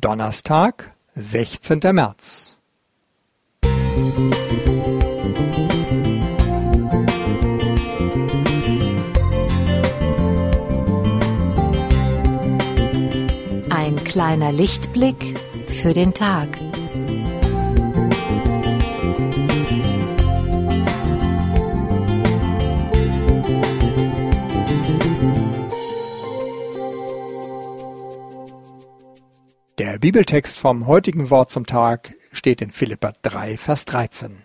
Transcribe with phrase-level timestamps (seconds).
[0.00, 2.56] Donnerstag, sechzehnter März.
[13.70, 16.48] Ein kleiner Lichtblick für den Tag.
[29.98, 34.44] Der Bibeltext vom heutigen Wort zum Tag steht in Philippa 3, Vers 13.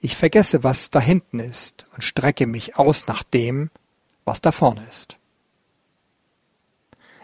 [0.00, 3.70] Ich vergesse, was da hinten ist und strecke mich aus nach dem,
[4.26, 5.16] was da vorne ist.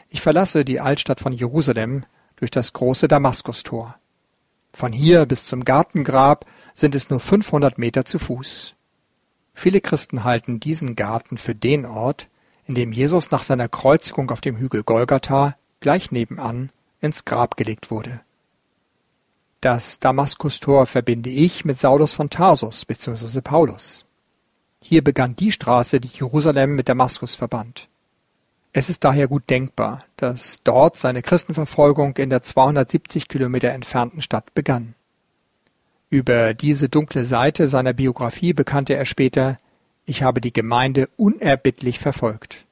[0.09, 2.07] Ich verlasse die Altstadt von Jerusalem
[2.37, 3.97] durch das große Damaskustor.
[4.73, 8.75] Von hier bis zum Gartengrab sind es nur 500 Meter zu Fuß.
[9.53, 12.29] Viele Christen halten diesen Garten für den Ort,
[12.67, 17.91] in dem Jesus nach seiner Kreuzigung auf dem Hügel Golgatha gleich nebenan ins Grab gelegt
[17.91, 18.21] wurde.
[19.61, 23.41] Das Damaskustor verbinde ich mit Saulus von Tarsus bzw.
[23.43, 24.07] Paulus.
[24.83, 27.89] Hier begann die Straße, die Jerusalem mit Damaskus verband.
[28.73, 34.55] Es ist daher gut denkbar, dass dort seine Christenverfolgung in der 270 Kilometer entfernten Stadt
[34.55, 34.95] begann.
[36.09, 39.59] Über diese dunkle Seite seiner Biografie bekannte er später,
[40.07, 42.65] ich habe die Gemeinde unerbittlich verfolgt.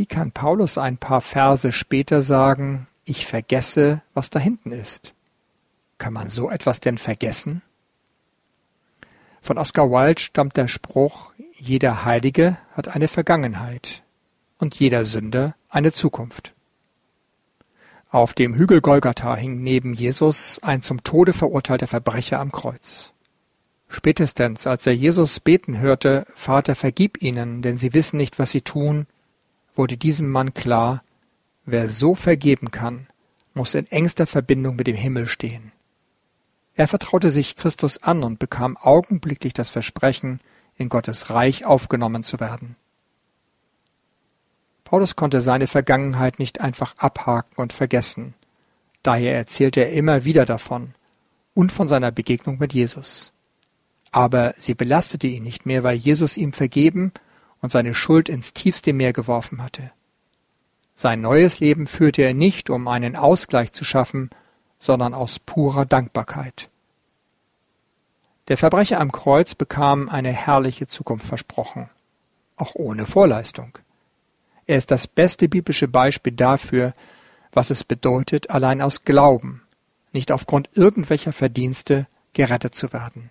[0.00, 5.12] Wie kann Paulus ein paar Verse später sagen, ich vergesse, was da hinten ist?
[5.98, 7.60] Kann man so etwas denn vergessen?
[9.42, 14.02] Von Oscar Wilde stammt der Spruch, jeder Heilige hat eine Vergangenheit
[14.56, 16.54] und jeder Sünder eine Zukunft.
[18.08, 23.12] Auf dem Hügel Golgatha hing neben Jesus ein zum Tode verurteilter Verbrecher am Kreuz.
[23.90, 28.62] Spätestens als er Jesus beten hörte, Vater, vergib ihnen, denn sie wissen nicht, was sie
[28.62, 29.04] tun,
[29.74, 31.02] wurde diesem Mann klar,
[31.64, 33.06] wer so vergeben kann,
[33.54, 35.72] muss in engster Verbindung mit dem Himmel stehen.
[36.74, 40.40] Er vertraute sich Christus an und bekam augenblicklich das Versprechen,
[40.76, 42.76] in Gottes Reich aufgenommen zu werden.
[44.84, 48.34] Paulus konnte seine Vergangenheit nicht einfach abhaken und vergessen.
[49.02, 50.94] Daher erzählte er immer wieder davon
[51.54, 53.32] und von seiner Begegnung mit Jesus.
[54.10, 57.12] Aber sie belastete ihn nicht mehr, weil Jesus ihm vergeben
[57.60, 59.90] und seine Schuld ins tiefste Meer geworfen hatte.
[60.94, 64.30] Sein neues Leben führte er nicht, um einen Ausgleich zu schaffen,
[64.78, 66.68] sondern aus purer Dankbarkeit.
[68.48, 71.88] Der Verbrecher am Kreuz bekam eine herrliche Zukunft versprochen,
[72.56, 73.78] auch ohne Vorleistung.
[74.66, 76.92] Er ist das beste biblische Beispiel dafür,
[77.52, 79.62] was es bedeutet, allein aus Glauben,
[80.12, 83.30] nicht aufgrund irgendwelcher Verdienste, gerettet zu werden.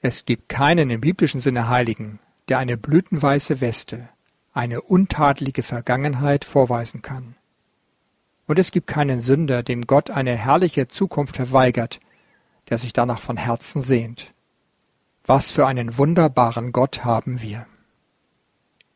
[0.00, 2.20] Es gibt keinen im biblischen Sinne Heiligen,
[2.50, 4.08] der eine blütenweiße Weste,
[4.52, 7.36] eine untadelige Vergangenheit vorweisen kann.
[8.48, 12.00] Und es gibt keinen Sünder, dem Gott eine herrliche Zukunft verweigert,
[12.68, 14.32] der sich danach von Herzen sehnt.
[15.24, 17.66] Was für einen wunderbaren Gott haben wir.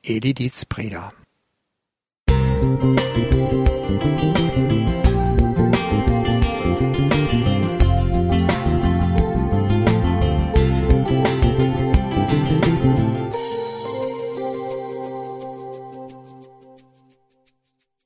[0.02, 1.12] Edi Dietz Breda
[2.26, 3.24] Musik